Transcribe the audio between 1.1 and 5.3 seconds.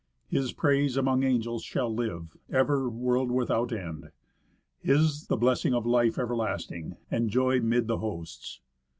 angels shall live, ever, world without end, His